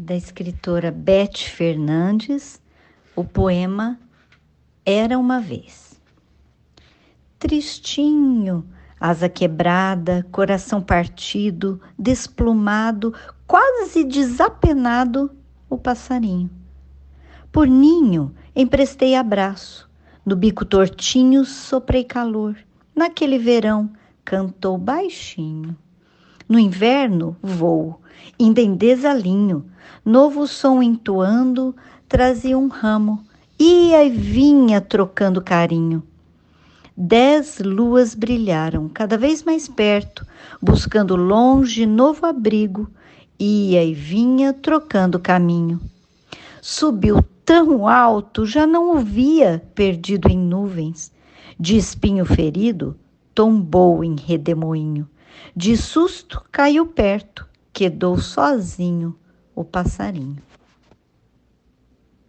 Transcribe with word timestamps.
da 0.00 0.14
escritora 0.14 0.90
Beth 0.90 1.36
Fernandes, 1.36 2.60
o 3.14 3.22
poema 3.22 3.98
Era 4.84 5.18
uma 5.18 5.40
vez. 5.40 6.00
Tristinho, 7.38 8.66
asa 8.98 9.28
quebrada, 9.28 10.26
coração 10.32 10.80
partido, 10.80 11.80
desplumado, 11.98 13.14
quase 13.46 14.02
desapenado, 14.02 15.30
o 15.68 15.76
passarinho. 15.76 16.50
Por 17.52 17.66
ninho 17.66 18.34
emprestei 18.56 19.14
abraço, 19.14 19.88
no 20.24 20.34
bico 20.34 20.64
tortinho 20.64 21.44
soprei 21.44 22.04
calor. 22.04 22.56
Naquele 22.96 23.38
verão 23.38 23.92
cantou 24.24 24.78
baixinho. 24.78 25.76
No 26.50 26.58
inverno 26.58 27.36
voo, 27.40 28.00
em 28.36 28.74
desalinho, 28.74 29.66
novo 30.04 30.48
som 30.48 30.82
entoando, 30.82 31.72
trazia 32.08 32.58
um 32.58 32.66
ramo, 32.66 33.22
ia 33.56 34.02
e 34.02 34.10
vinha 34.10 34.80
trocando 34.80 35.40
carinho. 35.40 36.02
Dez 36.96 37.60
luas 37.60 38.16
brilharam 38.16 38.88
cada 38.88 39.16
vez 39.16 39.44
mais 39.44 39.68
perto, 39.68 40.26
buscando 40.60 41.14
longe 41.14 41.86
novo 41.86 42.26
abrigo, 42.26 42.90
ia 43.38 43.84
e 43.84 43.94
vinha 43.94 44.52
trocando 44.52 45.20
caminho. 45.20 45.80
Subiu 46.60 47.22
tão 47.44 47.86
alto, 47.86 48.44
já 48.44 48.66
não 48.66 48.96
o 48.96 48.98
via, 48.98 49.62
perdido 49.72 50.28
em 50.28 50.36
nuvens. 50.36 51.12
De 51.56 51.76
espinho 51.76 52.24
ferido, 52.24 52.96
tombou 53.40 54.04
em 54.04 54.16
redemoinho. 54.16 55.08
De 55.56 55.74
susto, 55.74 56.44
caiu 56.52 56.84
perto, 56.84 57.48
quedou 57.72 58.18
sozinho 58.18 59.16
o 59.54 59.64
passarinho. 59.64 60.36